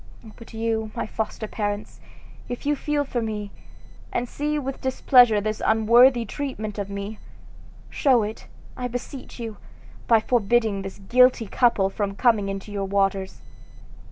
But 0.35 0.51
you, 0.51 0.89
my 0.95 1.05
foster 1.05 1.45
parents, 1.47 1.99
if 2.49 2.65
you 2.65 2.75
feel 2.75 3.05
for 3.05 3.21
me, 3.21 3.51
and 4.11 4.27
see 4.27 4.57
with 4.57 4.81
displeasure 4.81 5.39
this 5.39 5.61
unworthy 5.63 6.25
treatment 6.25 6.79
of 6.79 6.89
me, 6.89 7.19
show 7.91 8.23
it, 8.23 8.47
I 8.75 8.87
beseech 8.87 9.39
you, 9.39 9.57
by 10.07 10.19
forbidding 10.19 10.81
this 10.81 10.97
guilty 10.97 11.45
couple 11.45 11.91
from 11.91 12.15
coming 12.15 12.49
into 12.49 12.71
your 12.71 12.85
waters." 12.85 13.41